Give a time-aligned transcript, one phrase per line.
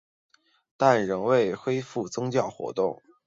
[0.77, 2.99] 但仍未恢复宗教活动。